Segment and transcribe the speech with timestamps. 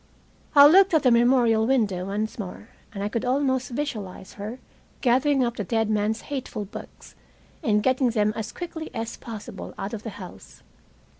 [0.55, 4.57] I looked at the memorial window once more, and I could almost visualize her
[5.01, 7.13] gathering up the dead man's hateful books,
[7.61, 10.63] and getting them as quickly as possible out of the house.